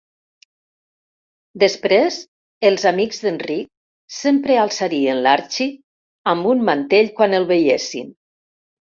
[1.63, 2.15] Després
[2.69, 3.69] els amics d'Enric
[4.19, 5.75] sempre alçarien l'Archie
[6.33, 8.09] amb un mantell quan el veiessin.